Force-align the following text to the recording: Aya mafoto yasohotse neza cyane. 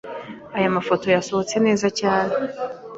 Aya 0.57 0.75
mafoto 0.75 1.05
yasohotse 1.15 1.55
neza 1.65 1.87
cyane. 1.99 2.33